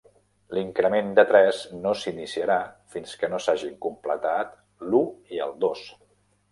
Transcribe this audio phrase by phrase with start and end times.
[0.57, 2.57] L'increment de tres no s'iniciarà
[2.95, 5.05] fins que no s'hagin completat l'u
[5.37, 5.91] i el dos.